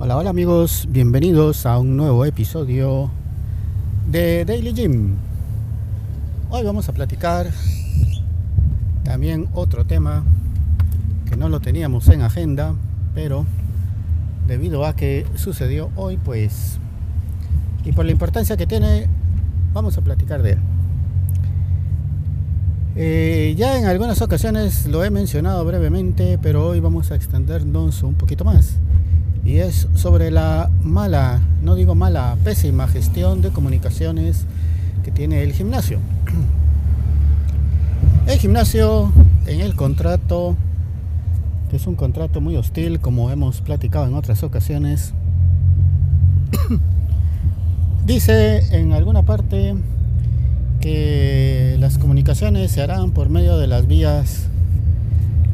hola 0.00 0.30
amigos, 0.30 0.86
bienvenidos 0.88 1.66
a 1.66 1.76
un 1.76 1.96
nuevo 1.96 2.24
episodio 2.24 3.10
de 4.08 4.44
Daily 4.44 4.72
Gym. 4.72 5.16
Hoy 6.50 6.62
vamos 6.62 6.88
a 6.88 6.92
platicar 6.92 7.50
también 9.02 9.48
otro 9.54 9.86
tema 9.86 10.22
que 11.28 11.36
no 11.36 11.48
lo 11.48 11.58
teníamos 11.58 12.06
en 12.10 12.22
agenda, 12.22 12.76
pero 13.12 13.44
debido 14.46 14.86
a 14.86 14.94
que 14.94 15.26
sucedió 15.34 15.90
hoy, 15.96 16.16
pues, 16.16 16.78
y 17.84 17.90
por 17.90 18.04
la 18.04 18.12
importancia 18.12 18.56
que 18.56 18.68
tiene, 18.68 19.08
vamos 19.72 19.98
a 19.98 20.00
platicar 20.02 20.42
de 20.42 20.52
él. 20.52 20.58
Eh, 22.94 23.54
ya 23.58 23.76
en 23.76 23.86
algunas 23.86 24.22
ocasiones 24.22 24.86
lo 24.86 25.04
he 25.04 25.10
mencionado 25.10 25.64
brevemente, 25.64 26.38
pero 26.40 26.68
hoy 26.68 26.78
vamos 26.78 27.10
a 27.10 27.16
extendernos 27.16 28.04
un 28.04 28.14
poquito 28.14 28.44
más. 28.44 28.78
Y 29.48 29.60
es 29.60 29.88
sobre 29.94 30.30
la 30.30 30.68
mala, 30.82 31.40
no 31.62 31.74
digo 31.74 31.94
mala, 31.94 32.36
pésima 32.44 32.86
gestión 32.86 33.40
de 33.40 33.48
comunicaciones 33.48 34.44
que 35.02 35.10
tiene 35.10 35.42
el 35.42 35.54
gimnasio. 35.54 36.00
El 38.26 38.38
gimnasio 38.38 39.10
en 39.46 39.62
el 39.62 39.74
contrato, 39.74 40.54
que 41.70 41.76
es 41.76 41.86
un 41.86 41.94
contrato 41.94 42.42
muy 42.42 42.56
hostil, 42.56 43.00
como 43.00 43.30
hemos 43.30 43.62
platicado 43.62 44.06
en 44.06 44.12
otras 44.12 44.42
ocasiones, 44.42 45.14
dice 48.06 48.78
en 48.78 48.92
alguna 48.92 49.22
parte 49.22 49.74
que 50.82 51.76
las 51.80 51.96
comunicaciones 51.96 52.70
se 52.70 52.82
harán 52.82 53.12
por 53.12 53.30
medio 53.30 53.56
de 53.56 53.66
las 53.66 53.86
vías 53.86 54.48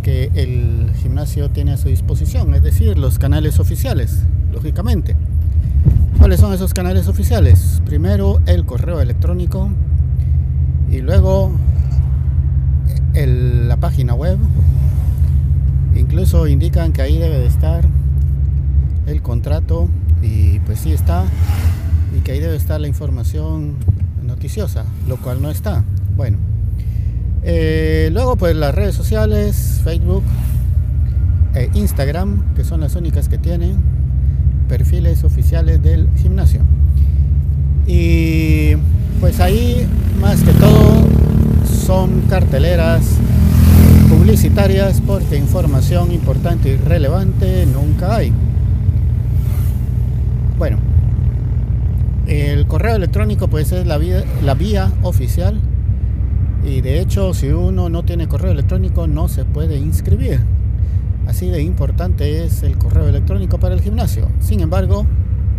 que 0.05 0.31
el 0.35 0.93
gimnasio 1.01 1.51
tiene 1.51 1.73
a 1.73 1.77
su 1.79 1.89
disposición, 1.89 2.55
es 2.55 2.63
decir, 2.63 2.99
los 2.99 3.19
canales 3.19 3.59
oficiales, 3.59 4.19
lógicamente. 4.53 5.17
¿Cuáles 6.19 6.41
son 6.41 6.53
esos 6.53 6.75
canales 6.75 7.09
oficiales? 7.09 7.81
Primero 7.87 8.39
el 8.45 8.67
correo 8.67 9.01
electrónico 9.01 9.71
y 10.91 11.01
luego 11.01 11.53
la 13.15 13.79
página 13.79 14.13
web. 14.13 14.37
Incluso 15.97 16.47
indican 16.49 16.93
que 16.93 17.01
ahí 17.01 17.17
debe 17.17 17.39
de 17.39 17.47
estar 17.47 17.89
el 19.07 19.23
contrato 19.23 19.89
y 20.21 20.59
pues 20.61 20.81
sí 20.81 20.93
está 20.93 21.25
y 22.15 22.21
que 22.21 22.33
ahí 22.33 22.41
debe 22.41 22.57
estar 22.57 22.79
la 22.79 22.89
información 22.89 23.77
noticiosa, 24.23 24.85
lo 25.09 25.17
cual 25.17 25.41
no 25.41 25.51
está. 25.51 25.83
Bueno, 26.15 26.37
eh, 27.47 28.09
luego 28.11 28.37
pues 28.37 28.57
las 28.57 28.75
redes 28.75 28.95
sociales, 28.95 29.81
Facebook 29.85 30.23
e 31.55 31.71
Instagram, 31.75 32.55
que 32.55 32.65
son 32.65 32.81
las 32.81 32.97
únicas 32.97 33.29
que 33.29 33.37
tienen 33.37 33.77
perfiles 34.69 35.25
oficiales 35.25 35.83
del 35.83 36.09
gimnasio. 36.17 36.63
Y 37.87 38.77
pues 39.21 39.41
ahí 39.41 39.87
más 40.21 40.41
que 40.43 40.53
todo 40.53 41.07
son 41.67 42.23
carteleras 42.23 43.05
publicitarias 44.09 45.03
porque 45.07 45.37
información 45.37 46.13
importante 46.13 46.71
y 46.71 46.77
relevante 46.77 47.67
nunca 47.67 48.17
hay. 48.17 48.33
Bueno, 50.57 50.79
el 52.27 52.67
correo 52.67 52.97
electrónico 52.97 53.49
pues 53.49 53.71
es 53.73 53.87
la 53.87 53.99
vía, 53.99 54.25
la 54.43 54.55
vía 54.55 54.91
oficial 55.03 55.61
y 56.65 56.81
de 56.81 57.01
hecho 57.01 57.35
si 57.35 57.49
uno 57.49 57.89
no 57.89 58.05
tiene 58.05 58.27
correo 58.27 58.53
electrónico 58.53 59.07
no 59.07 59.29
se 59.29 59.45
puede 59.45 59.77
inscribir. 59.77 60.41
Así 61.27 61.49
de 61.49 61.63
importante 61.63 62.45
es 62.45 62.63
el 62.63 62.77
correo 62.79 63.09
electrónico 63.09 63.59
para 63.59 63.75
el 63.75 63.81
gimnasio. 63.81 64.29
Sin 64.41 64.61
embargo, 64.61 65.07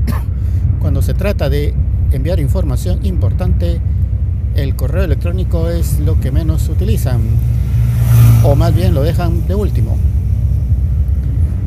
cuando 0.79 1.01
se 1.01 1.13
trata 1.13 1.49
de 1.49 1.73
enviar 2.11 2.39
información 2.39 3.05
importante, 3.05 3.79
el 4.55 4.75
correo 4.75 5.03
electrónico 5.03 5.69
es 5.69 5.99
lo 5.99 6.19
que 6.19 6.31
menos 6.31 6.69
utilizan 6.69 7.21
o 8.43 8.55
más 8.55 8.73
bien 8.75 8.93
lo 8.93 9.03
dejan 9.03 9.47
de 9.47 9.55
último. 9.55 9.97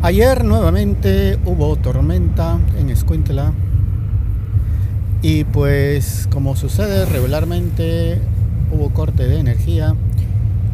Ayer 0.01 0.45
nuevamente 0.45 1.39
hubo 1.45 1.77
tormenta 1.77 2.59
en 2.79 2.89
Escuintla 2.91 3.53
y 5.23 5.43
pues 5.45 6.29
como 6.31 6.55
sucede 6.55 7.05
regularmente 7.05 8.21
hubo 8.73 8.91
corte 8.91 9.27
de 9.27 9.41
energía 9.41 9.95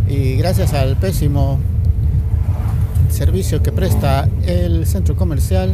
y 0.08 0.36
gracias 0.36 0.72
al 0.74 0.96
pésimo 0.96 1.58
servicio 3.08 3.62
que 3.62 3.72
presta 3.72 4.28
el 4.46 4.86
centro 4.86 5.16
comercial 5.16 5.72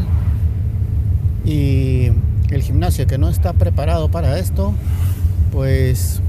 y 1.45 2.11
el 2.51 2.63
gimnasio 2.63 3.07
que 3.07 3.19
no 3.19 3.29
está 3.29 3.53
preparado 3.53 4.11
para 4.11 4.39
esto, 4.39 4.75
pues 5.53 6.21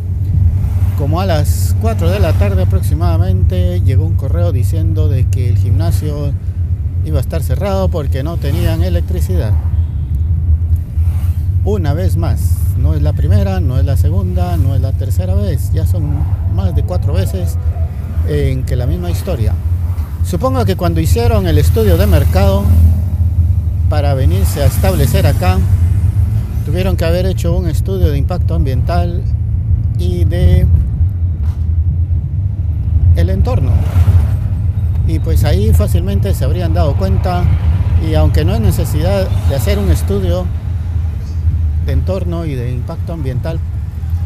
como 0.97 1.19
a 1.19 1.25
las 1.25 1.75
4 1.81 2.09
de 2.09 2.19
la 2.19 2.33
tarde 2.33 2.63
aproximadamente 2.63 3.81
llegó 3.81 4.05
un 4.05 4.15
correo 4.15 4.51
diciendo 4.51 5.09
de 5.09 5.25
que 5.25 5.49
el 5.49 5.57
gimnasio 5.57 6.31
iba 7.05 7.17
a 7.17 7.21
estar 7.21 7.41
cerrado 7.41 7.89
porque 7.89 8.23
no 8.23 8.37
tenían 8.37 8.83
electricidad 8.83 9.51
una 11.65 11.93
vez 11.93 12.17
más. 12.17 12.57
No 12.81 12.95
es 12.95 13.01
la 13.03 13.13
primera, 13.13 13.59
no 13.59 13.77
es 13.77 13.85
la 13.85 13.95
segunda, 13.95 14.57
no 14.57 14.73
es 14.73 14.81
la 14.81 14.91
tercera 14.91 15.35
vez. 15.35 15.71
Ya 15.71 15.85
son 15.85 16.03
más 16.55 16.75
de 16.75 16.83
cuatro 16.83 17.13
veces 17.13 17.57
en 18.27 18.63
que 18.63 18.75
la 18.75 18.87
misma 18.87 19.11
historia. 19.11 19.53
Supongo 20.25 20.65
que 20.65 20.75
cuando 20.75 20.99
hicieron 20.99 21.45
el 21.45 21.59
estudio 21.59 21.97
de 21.97 22.07
mercado 22.07 22.63
para 23.87 24.15
venirse 24.15 24.63
a 24.63 24.65
establecer 24.65 25.27
acá, 25.27 25.59
tuvieron 26.65 26.97
que 26.97 27.05
haber 27.05 27.27
hecho 27.27 27.55
un 27.55 27.67
estudio 27.67 28.09
de 28.09 28.17
impacto 28.17 28.55
ambiental 28.55 29.21
y 29.99 30.25
de 30.25 30.65
el 33.15 33.29
entorno. 33.29 33.71
Y 35.07 35.19
pues 35.19 35.43
ahí 35.43 35.71
fácilmente 35.71 36.33
se 36.33 36.45
habrían 36.45 36.73
dado 36.73 36.95
cuenta 36.95 37.43
y 38.09 38.15
aunque 38.15 38.43
no 38.43 38.53
hay 38.53 38.59
necesidad 38.59 39.27
de 39.49 39.55
hacer 39.55 39.77
un 39.77 39.91
estudio 39.91 40.45
de 41.85 41.93
entorno 41.93 42.45
y 42.45 42.55
de 42.55 42.71
impacto 42.71 43.13
ambiental, 43.13 43.59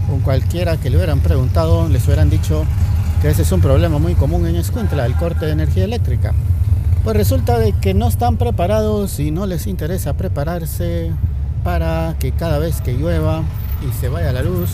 con 0.10 0.20
cualquiera 0.20 0.78
que 0.78 0.90
le 0.90 0.98
hubieran 0.98 1.20
preguntado, 1.20 1.88
les 1.90 2.06
hubieran 2.06 2.30
dicho 2.30 2.66
que 3.22 3.30
ese 3.30 3.42
es 3.42 3.52
un 3.52 3.62
problema 3.62 3.98
muy 3.98 4.14
común 4.14 4.46
en 4.46 4.56
Escuintla, 4.56 5.06
el 5.06 5.16
corte 5.16 5.46
de 5.46 5.54
energía 5.54 5.86
eléctrica. 5.86 6.34
Pues 7.04 7.16
resulta 7.16 7.60
de 7.60 7.74
que 7.74 7.94
no 7.94 8.08
están 8.08 8.38
preparados 8.38 9.20
y 9.20 9.32
no 9.32 9.46
les 9.46 9.68
interesa 9.68 10.14
prepararse 10.14 11.12
para 11.64 12.16
que 12.20 12.32
cada 12.32 12.60
vez 12.60 12.82
que 12.82 12.94
llueva 12.94 13.44
y 13.88 13.94
se 14.00 14.10
vaya 14.10 14.32
la 14.32 14.42
luz, 14.42 14.70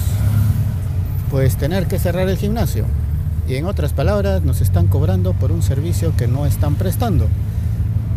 pues 1.30 1.56
tener 1.56 1.88
que 1.88 2.00
cerrar 2.00 2.28
el 2.28 2.38
gimnasio. 2.38 2.86
Y 3.47 3.56
en 3.56 3.66
otras 3.66 3.94
palabras, 3.94 4.44
nos 4.44 4.62
están 4.62 4.88
cobrando 4.88 5.34
por 5.34 5.52
un 5.52 5.62
servicio 5.62 6.14
que 6.16 6.28
no 6.28 6.46
están 6.46 6.75
prestando 6.75 7.28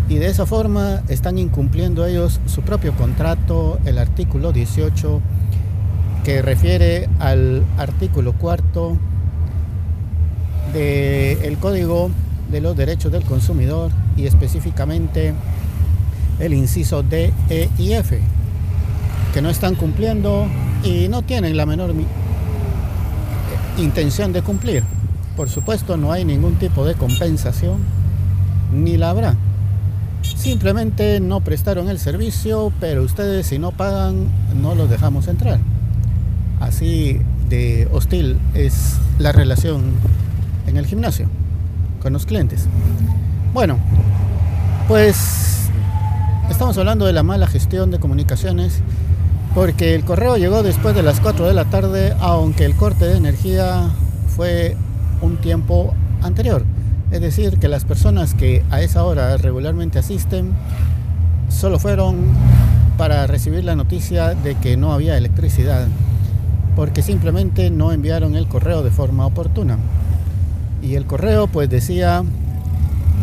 y 0.08 0.16
de 0.16 0.26
esa 0.26 0.46
forma 0.46 1.02
están 1.08 1.38
incumpliendo 1.38 2.04
ellos 2.06 2.40
su 2.46 2.62
propio 2.62 2.92
contrato, 2.94 3.78
el 3.86 3.98
artículo 3.98 4.52
18, 4.52 5.20
que 6.24 6.42
refiere 6.42 7.08
al 7.18 7.62
artículo 7.78 8.32
cuarto 8.32 8.96
del 10.72 11.56
Código 11.58 12.10
de 12.50 12.60
los 12.60 12.76
Derechos 12.76 13.12
del 13.12 13.22
Consumidor 13.22 13.90
y 14.16 14.26
específicamente 14.26 15.34
el 16.38 16.52
inciso 16.52 17.02
D, 17.02 17.32
E 17.48 17.68
y 17.78 17.92
F, 17.92 18.20
que 19.32 19.42
no 19.42 19.50
están 19.50 19.74
cumpliendo 19.74 20.46
y 20.82 21.08
no 21.08 21.22
tienen 21.22 21.56
la 21.56 21.64
menor 21.64 21.94
intención 23.78 24.32
de 24.32 24.42
cumplir. 24.42 24.82
Por 25.36 25.48
supuesto, 25.48 25.96
no 25.96 26.12
hay 26.12 26.24
ningún 26.24 26.56
tipo 26.56 26.84
de 26.84 26.94
compensación, 26.94 27.78
ni 28.72 28.96
la 28.96 29.10
habrá. 29.10 29.36
Simplemente 30.36 31.20
no 31.20 31.40
prestaron 31.40 31.88
el 31.88 31.98
servicio, 31.98 32.72
pero 32.80 33.02
ustedes 33.02 33.46
si 33.46 33.58
no 33.58 33.72
pagan 33.72 34.28
no 34.60 34.74
los 34.74 34.90
dejamos 34.90 35.28
entrar. 35.28 35.58
Así 36.60 37.20
de 37.48 37.88
hostil 37.92 38.38
es 38.54 38.96
la 39.18 39.32
relación 39.32 39.82
en 40.66 40.76
el 40.76 40.86
gimnasio 40.86 41.28
con 42.02 42.12
los 42.12 42.26
clientes. 42.26 42.66
Bueno, 43.52 43.78
pues 44.88 45.68
estamos 46.50 46.76
hablando 46.78 47.06
de 47.06 47.12
la 47.12 47.22
mala 47.22 47.46
gestión 47.46 47.90
de 47.90 47.98
comunicaciones 47.98 48.82
porque 49.54 49.94
el 49.94 50.04
correo 50.04 50.36
llegó 50.36 50.62
después 50.62 50.94
de 50.94 51.02
las 51.02 51.20
4 51.20 51.46
de 51.46 51.54
la 51.54 51.66
tarde, 51.66 52.14
aunque 52.20 52.64
el 52.64 52.74
corte 52.74 53.06
de 53.06 53.16
energía 53.16 53.88
fue 54.34 54.76
un 55.22 55.36
tiempo 55.36 55.94
anterior. 56.22 56.64
Es 57.10 57.20
decir, 57.20 57.58
que 57.58 57.68
las 57.68 57.84
personas 57.84 58.34
que 58.34 58.62
a 58.70 58.80
esa 58.80 59.04
hora 59.04 59.36
regularmente 59.36 59.98
asisten 59.98 60.52
solo 61.48 61.78
fueron 61.78 62.16
para 62.96 63.26
recibir 63.26 63.64
la 63.64 63.76
noticia 63.76 64.34
de 64.34 64.54
que 64.56 64.76
no 64.76 64.92
había 64.92 65.16
electricidad, 65.16 65.86
porque 66.76 67.02
simplemente 67.02 67.70
no 67.70 67.92
enviaron 67.92 68.36
el 68.36 68.46
correo 68.48 68.82
de 68.82 68.90
forma 68.90 69.26
oportuna. 69.26 69.78
Y 70.82 70.94
el 70.94 71.06
correo 71.06 71.46
pues 71.46 71.68
decía 71.68 72.24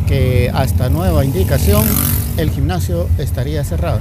que 0.08 0.52
hasta 0.54 0.90
nueva 0.90 1.24
indicación 1.26 1.86
el 2.38 2.50
gimnasio 2.50 3.08
estaría 3.18 3.64
cerrado. 3.64 4.00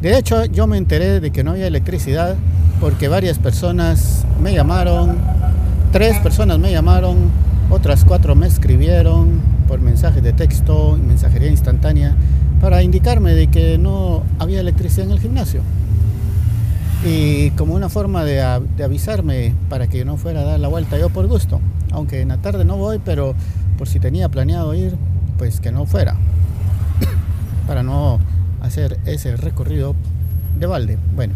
De 0.00 0.18
hecho, 0.18 0.44
yo 0.44 0.66
me 0.66 0.76
enteré 0.76 1.20
de 1.20 1.30
que 1.30 1.44
no 1.44 1.52
había 1.52 1.66
electricidad 1.66 2.36
porque 2.80 3.08
varias 3.08 3.38
personas 3.38 4.24
me 4.40 4.52
llamaron, 4.52 5.16
tres 5.92 6.18
personas 6.18 6.58
me 6.58 6.70
llamaron, 6.70 7.30
otras 7.74 8.04
cuatro 8.04 8.36
me 8.36 8.46
escribieron 8.46 9.40
por 9.66 9.80
mensajes 9.80 10.22
de 10.22 10.32
texto 10.32 10.96
y 10.96 11.02
mensajería 11.02 11.50
instantánea 11.50 12.14
para 12.60 12.84
indicarme 12.84 13.34
de 13.34 13.48
que 13.48 13.78
no 13.78 14.22
había 14.38 14.60
electricidad 14.60 15.06
en 15.06 15.12
el 15.12 15.18
gimnasio. 15.18 15.60
Y 17.04 17.50
como 17.50 17.74
una 17.74 17.88
forma 17.88 18.24
de, 18.24 18.40
avisarme 18.40 19.54
para 19.68 19.88
que 19.88 20.04
no 20.04 20.16
fuera 20.16 20.42
a 20.42 20.44
dar 20.44 20.60
la 20.60 20.68
vuelta 20.68 20.98
yo 20.98 21.10
por 21.10 21.26
gusto. 21.26 21.60
Aunque 21.90 22.20
en 22.20 22.28
la 22.28 22.36
tarde 22.36 22.64
no 22.64 22.76
voy, 22.76 23.00
pero 23.04 23.34
por 23.76 23.88
si 23.88 23.98
tenía 23.98 24.28
planeado 24.28 24.72
ir, 24.74 24.96
pues 25.36 25.58
que 25.58 25.72
no 25.72 25.84
fuera. 25.84 26.14
para 27.66 27.82
no 27.82 28.20
hacer 28.62 29.00
ese 29.04 29.36
recorrido 29.36 29.96
de 30.60 30.66
balde. 30.66 30.96
Bueno, 31.16 31.34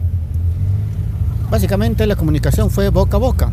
básicamente 1.50 2.06
la 2.06 2.14
comunicación 2.14 2.70
fue 2.70 2.90
boca 2.90 3.16
a 3.16 3.20
boca. 3.20 3.50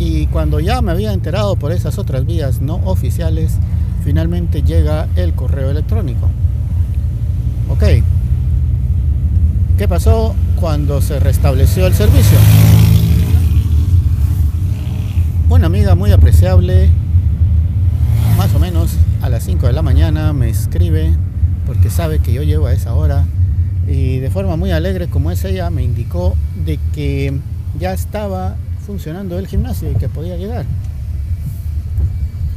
Y 0.00 0.26
cuando 0.28 0.60
ya 0.60 0.80
me 0.80 0.92
había 0.92 1.12
enterado 1.12 1.56
por 1.56 1.72
esas 1.72 1.98
otras 1.98 2.24
vías 2.24 2.62
no 2.62 2.76
oficiales, 2.86 3.52
finalmente 4.02 4.62
llega 4.62 5.06
el 5.14 5.34
correo 5.34 5.70
electrónico. 5.70 6.26
Ok. 7.68 7.84
¿Qué 9.76 9.86
pasó 9.86 10.34
cuando 10.58 11.02
se 11.02 11.20
restableció 11.20 11.86
el 11.86 11.92
servicio? 11.92 12.38
Una 15.50 15.66
amiga 15.66 15.94
muy 15.94 16.12
apreciable, 16.12 16.88
más 18.38 18.54
o 18.54 18.58
menos 18.58 18.92
a 19.20 19.28
las 19.28 19.44
5 19.44 19.66
de 19.66 19.74
la 19.74 19.82
mañana, 19.82 20.32
me 20.32 20.48
escribe 20.48 21.12
porque 21.66 21.90
sabe 21.90 22.20
que 22.20 22.32
yo 22.32 22.42
llego 22.42 22.66
a 22.66 22.72
esa 22.72 22.94
hora 22.94 23.26
y 23.86 24.18
de 24.18 24.30
forma 24.30 24.56
muy 24.56 24.70
alegre 24.70 25.08
como 25.08 25.30
es 25.30 25.44
ella 25.44 25.68
me 25.68 25.82
indicó 25.82 26.36
de 26.64 26.78
que 26.94 27.38
ya 27.78 27.92
estaba 27.92 28.56
funcionando 28.90 29.38
el 29.38 29.46
gimnasio 29.46 29.88
y 29.92 29.94
que 29.94 30.08
podía 30.08 30.36
llegar. 30.36 30.66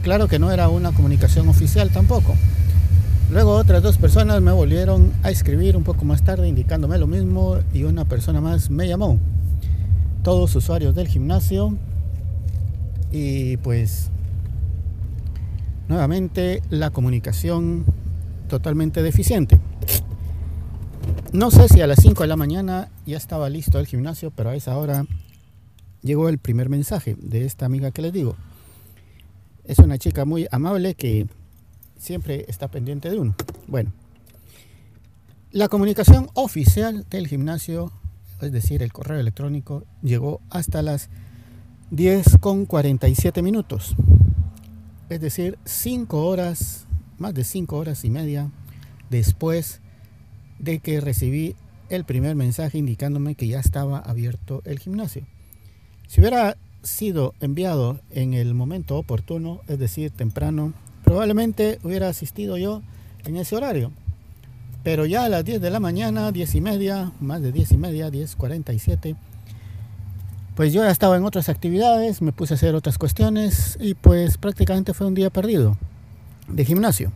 Claro 0.01 0.27
que 0.27 0.39
no 0.39 0.51
era 0.51 0.68
una 0.68 0.91
comunicación 0.91 1.47
oficial 1.47 1.91
tampoco. 1.91 2.33
Luego 3.30 3.51
otras 3.51 3.83
dos 3.83 4.00
personas 4.00 4.41
me 4.41 4.51
volvieron 4.51 5.13
a 5.21 5.30
escribir 5.30 5.77
un 5.77 5.83
poco 5.83 6.06
más 6.06 6.24
tarde 6.24 6.47
indicándome 6.47 6.97
lo 6.97 7.06
mismo 7.06 7.59
y 7.71 7.83
una 7.83 8.06
persona 8.06 8.41
más 8.41 8.71
me 8.71 8.88
llamó. 8.88 9.19
Todos 10.24 10.56
usuarios 10.56 10.95
del 10.95 11.07
gimnasio 11.07 11.77
y 13.12 13.57
pues 13.57 14.09
nuevamente 15.88 16.63
la 16.71 16.89
comunicación 16.89 17.86
totalmente 18.50 19.03
deficiente. 19.03 19.59
No 21.31 21.51
sé 21.51 21.69
si 21.69 21.81
a 21.81 21.86
las 21.86 22.00
5 22.01 22.24
de 22.24 22.27
la 22.27 22.38
mañana 22.38 22.89
ya 23.06 23.18
estaba 23.18 23.50
listo 23.50 23.77
el 23.77 23.86
gimnasio, 23.86 24.31
pero 24.31 24.50
a 24.50 24.56
esa 24.56 24.75
hora 24.75 25.06
llegó 26.03 26.29
el 26.29 26.38
primer 26.38 26.69
mensaje 26.69 27.15
de 27.17 27.45
esta 27.45 27.65
amiga 27.65 27.91
que 27.91 28.01
les 28.01 28.13
digo. 28.13 28.35
Es 29.63 29.79
una 29.79 29.97
chica 29.97 30.25
muy 30.25 30.47
amable 30.51 30.94
que 30.95 31.27
siempre 31.97 32.45
está 32.47 32.69
pendiente 32.69 33.09
de 33.09 33.17
uno. 33.17 33.35
Bueno, 33.67 33.94
la 35.51 35.69
comunicación 35.69 36.29
oficial 36.33 37.05
del 37.09 37.27
gimnasio, 37.27 37.91
es 38.41 38.51
decir, 38.51 38.83
el 38.83 38.91
correo 38.91 39.19
electrónico, 39.19 39.85
llegó 40.01 40.41
hasta 40.50 40.81
las 40.81 41.09
10 41.91 42.38
con 42.39 42.65
47 42.65 43.41
minutos. 43.41 43.95
Es 45.09 45.21
decir, 45.21 45.57
5 45.63 46.25
horas, 46.25 46.88
más 47.17 47.33
de 47.33 47.44
5 47.44 47.77
horas 47.77 48.03
y 48.03 48.09
media 48.09 48.50
después 49.09 49.79
de 50.59 50.79
que 50.79 51.00
recibí 51.00 51.55
el 51.89 52.03
primer 52.03 52.35
mensaje 52.35 52.79
indicándome 52.79 53.35
que 53.35 53.47
ya 53.47 53.59
estaba 53.59 54.00
abierto 54.00 54.61
el 54.65 54.79
gimnasio. 54.79 55.27
Si 56.07 56.21
hubiera 56.21 56.57
sido 56.83 57.33
enviado 57.39 58.00
en 58.11 58.33
el 58.33 58.53
momento 58.53 58.97
oportuno, 58.97 59.61
es 59.67 59.79
decir, 59.79 60.11
temprano, 60.11 60.73
probablemente 61.03 61.79
hubiera 61.83 62.09
asistido 62.09 62.57
yo 62.57 62.81
en 63.25 63.38
ese 63.38 63.55
horario. 63.55 63.91
Pero 64.83 65.05
ya 65.05 65.23
a 65.23 65.29
las 65.29 65.45
10 65.45 65.61
de 65.61 65.69
la 65.69 65.79
mañana, 65.79 66.31
10 66.31 66.55
y 66.55 66.61
media, 66.61 67.11
más 67.19 67.41
de 67.41 67.51
10 67.51 67.71
y 67.71 67.77
media, 67.77 68.09
10.47, 68.09 69.15
pues 70.55 70.73
yo 70.73 70.83
ya 70.83 70.91
estaba 70.91 71.17
en 71.17 71.23
otras 71.23 71.50
actividades, 71.50 72.21
me 72.21 72.33
puse 72.33 72.53
a 72.53 72.57
hacer 72.57 72.75
otras 72.75 72.97
cuestiones 72.97 73.77
y 73.79 73.95
pues 73.95 74.38
prácticamente 74.38 74.94
fue 74.94 75.07
un 75.07 75.15
día 75.15 75.29
perdido 75.29 75.77
de 76.47 76.65
gimnasio. 76.65 77.11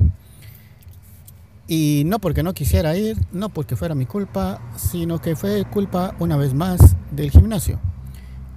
Y 1.68 2.04
no 2.06 2.20
porque 2.20 2.44
no 2.44 2.54
quisiera 2.54 2.96
ir, 2.96 3.18
no 3.34 3.50
porque 3.50 3.76
fuera 3.76 3.94
mi 3.94 4.06
culpa, 4.06 4.62
sino 4.78 5.20
que 5.20 5.36
fue 5.36 5.66
culpa 5.66 6.16
una 6.20 6.38
vez 6.38 6.54
más 6.54 6.96
del 7.12 7.30
gimnasio. 7.30 7.80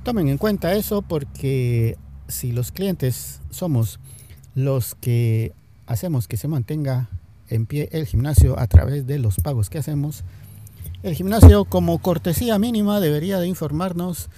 Tomen 0.03 0.29
en 0.29 0.39
cuenta 0.39 0.73
eso 0.73 1.03
porque 1.03 1.99
si 2.27 2.53
los 2.53 2.73
clientes 2.73 3.41
somos 3.51 4.01
los 4.55 4.95
que 4.95 5.53
hacemos 5.87 6.27
que 6.27 6.39
se 6.39 6.49
mantenga 6.49 7.11
en 7.49 7.67
pie 7.67 7.91
el 7.93 8.07
gimnasio 8.07 8.59
a 8.59 8.67
través 8.67 9.07
de 9.07 9.19
los 9.19 9.37
pagos 9.37 9.69
que 9.69 9.77
hacemos, 9.77 10.25
el 11.03 11.15
gimnasio 11.15 11.67
como 11.67 11.99
cortesía 11.99 12.59
mínima 12.59 12.99
debería 12.99 13.39
de 13.41 13.49
informarnos 13.49 14.31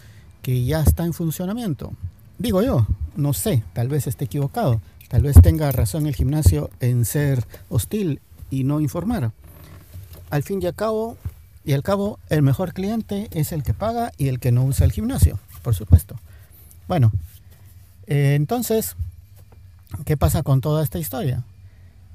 que 0.42 0.64
ya 0.64 0.80
está 0.80 1.04
en 1.04 1.12
funcionamiento. 1.12 1.92
Digo 2.38 2.60
yo, 2.62 2.88
no 3.14 3.32
sé, 3.32 3.62
tal 3.72 3.86
vez 3.86 4.08
esté 4.08 4.24
equivocado, 4.24 4.80
tal 5.08 5.22
vez 5.22 5.36
tenga 5.40 5.70
razón 5.70 6.08
el 6.08 6.16
gimnasio 6.16 6.70
en 6.80 7.04
ser 7.04 7.46
hostil 7.68 8.20
y 8.50 8.64
no 8.64 8.80
informar. 8.80 9.30
Al 10.28 10.42
fin 10.42 10.60
y 10.60 10.66
al 10.66 10.74
cabo, 10.74 11.16
y 11.64 11.72
al 11.72 11.84
cabo, 11.84 12.18
el 12.30 12.42
mejor 12.42 12.72
cliente 12.72 13.28
es 13.30 13.52
el 13.52 13.62
que 13.62 13.74
paga 13.74 14.10
y 14.18 14.26
el 14.26 14.40
que 14.40 14.50
no 14.50 14.64
usa 14.64 14.84
el 14.84 14.90
gimnasio 14.90 15.38
por 15.62 15.74
supuesto. 15.74 16.16
Bueno, 16.88 17.12
eh, 18.06 18.34
entonces, 18.34 18.96
¿qué 20.04 20.16
pasa 20.16 20.42
con 20.42 20.60
toda 20.60 20.82
esta 20.82 20.98
historia? 20.98 21.44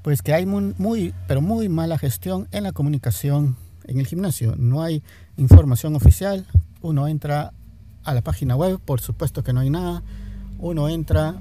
Pues 0.02 0.22
que 0.22 0.34
hay 0.34 0.46
muy, 0.46 1.14
pero 1.28 1.42
muy 1.42 1.70
mala 1.70 1.98
gestión 1.98 2.48
en 2.52 2.64
la 2.64 2.72
comunicación 2.72 3.58
en 3.86 4.00
el 4.00 4.08
gimnasio. 4.08 4.56
No 4.58 4.84
hay 4.84 5.02
información 5.38 5.96
oficial. 5.96 6.46
Uno 6.82 7.08
entra 7.08 7.54
a 8.04 8.14
la 8.14 8.22
página 8.22 8.56
web, 8.56 8.80
por 8.80 9.02
supuesto 9.02 9.44
que 9.44 9.54
no 9.54 9.62
hay 9.62 9.70
nada. 9.70 10.04
Uno 10.60 10.88
entra 10.90 11.36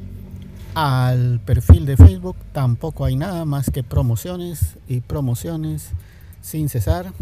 al 0.74 1.40
perfil 1.40 1.86
de 1.86 1.96
Facebook, 1.96 2.36
tampoco 2.52 3.04
hay 3.04 3.16
nada 3.16 3.44
más 3.44 3.70
que 3.70 3.82
promociones 3.82 4.76
y 4.88 5.00
promociones 5.00 5.90
sin 6.42 6.68
cesar. 6.68 7.12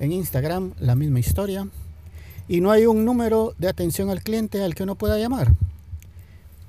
En 0.00 0.12
Instagram, 0.12 0.72
la 0.80 0.94
misma 0.94 1.20
historia 1.20 1.68
y 2.48 2.60
no 2.60 2.70
hay 2.70 2.86
un 2.86 3.04
número 3.04 3.54
de 3.58 3.68
atención 3.68 4.08
al 4.10 4.22
cliente 4.22 4.62
al 4.62 4.74
que 4.74 4.82
uno 4.82 4.94
pueda 4.94 5.18
llamar 5.18 5.52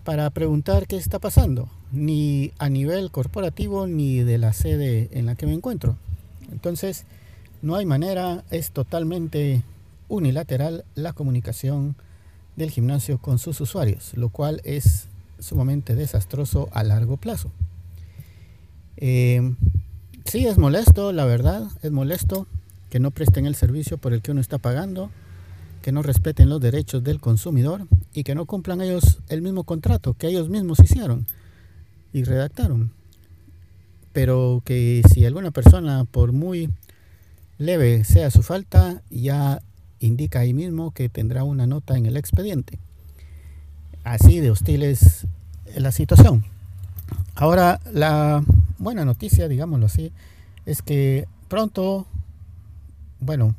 para 0.03 0.29
preguntar 0.29 0.87
qué 0.87 0.97
está 0.97 1.19
pasando, 1.19 1.69
ni 1.91 2.51
a 2.57 2.69
nivel 2.69 3.11
corporativo 3.11 3.87
ni 3.87 4.23
de 4.23 4.37
la 4.37 4.53
sede 4.53 5.09
en 5.11 5.25
la 5.25 5.35
que 5.35 5.45
me 5.45 5.53
encuentro. 5.53 5.97
Entonces, 6.51 7.05
no 7.61 7.75
hay 7.75 7.85
manera, 7.85 8.43
es 8.49 8.71
totalmente 8.71 9.63
unilateral 10.07 10.83
la 10.95 11.13
comunicación 11.13 11.95
del 12.55 12.71
gimnasio 12.71 13.19
con 13.19 13.39
sus 13.39 13.61
usuarios, 13.61 14.11
lo 14.15 14.29
cual 14.29 14.61
es 14.63 15.07
sumamente 15.39 15.95
desastroso 15.95 16.69
a 16.71 16.83
largo 16.83 17.17
plazo. 17.17 17.51
Eh, 18.97 19.53
sí, 20.25 20.45
es 20.47 20.57
molesto, 20.57 21.11
la 21.13 21.25
verdad, 21.25 21.67
es 21.83 21.91
molesto 21.91 22.47
que 22.89 22.99
no 22.99 23.11
presten 23.11 23.45
el 23.45 23.55
servicio 23.55 23.97
por 23.97 24.13
el 24.13 24.21
que 24.21 24.31
uno 24.31 24.41
está 24.41 24.57
pagando 24.57 25.11
que 25.81 25.91
no 25.91 26.01
respeten 26.01 26.49
los 26.49 26.61
derechos 26.61 27.03
del 27.03 27.19
consumidor 27.19 27.87
y 28.13 28.23
que 28.23 28.35
no 28.35 28.45
cumplan 28.45 28.81
ellos 28.81 29.19
el 29.29 29.41
mismo 29.41 29.63
contrato 29.63 30.13
que 30.13 30.27
ellos 30.27 30.49
mismos 30.49 30.79
hicieron 30.79 31.25
y 32.13 32.23
redactaron. 32.23 32.91
Pero 34.13 34.61
que 34.65 35.01
si 35.11 35.25
alguna 35.25 35.51
persona, 35.51 36.05
por 36.05 36.31
muy 36.31 36.69
leve 37.57 38.03
sea 38.03 38.31
su 38.31 38.41
falta, 38.41 39.01
ya 39.09 39.61
indica 39.99 40.39
ahí 40.39 40.53
mismo 40.53 40.91
que 40.91 41.09
tendrá 41.09 41.43
una 41.43 41.67
nota 41.67 41.97
en 41.97 42.05
el 42.05 42.17
expediente. 42.17 42.79
Así 44.03 44.39
de 44.39 44.51
hostil 44.51 44.83
es 44.83 45.27
la 45.75 45.91
situación. 45.91 46.45
Ahora, 47.35 47.79
la 47.91 48.43
buena 48.77 49.05
noticia, 49.05 49.47
digámoslo 49.47 49.85
así, 49.85 50.11
es 50.65 50.81
que 50.81 51.27
pronto, 51.47 52.07
bueno, 53.19 53.55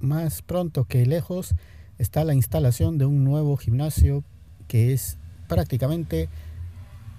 más 0.00 0.42
pronto 0.42 0.84
que 0.84 1.06
lejos 1.06 1.54
está 1.98 2.24
la 2.24 2.34
instalación 2.34 2.98
de 2.98 3.06
un 3.06 3.24
nuevo 3.24 3.56
gimnasio 3.56 4.24
que 4.68 4.92
es 4.92 5.18
prácticamente 5.48 6.28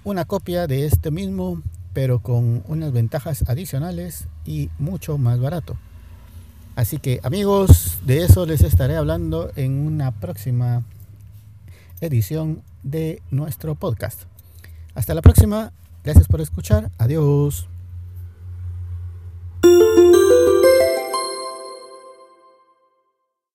una 0.03 0.25
copia 0.25 0.67
de 0.67 0.85
este 0.85 1.11
mismo, 1.11 1.61
pero 1.93 2.19
con 2.19 2.63
unas 2.67 2.91
ventajas 2.91 3.43
adicionales 3.47 4.27
y 4.45 4.69
mucho 4.79 5.17
más 5.17 5.39
barato. 5.39 5.77
Así 6.75 6.97
que 6.97 7.19
amigos, 7.23 7.99
de 8.05 8.23
eso 8.23 8.45
les 8.45 8.61
estaré 8.61 8.95
hablando 8.95 9.51
en 9.55 9.73
una 9.85 10.11
próxima 10.11 10.83
edición 11.99 12.63
de 12.81 13.21
nuestro 13.29 13.75
podcast. 13.75 14.23
Hasta 14.95 15.13
la 15.13 15.21
próxima, 15.21 15.73
gracias 16.03 16.27
por 16.27 16.41
escuchar, 16.41 16.89
adiós. 16.97 17.67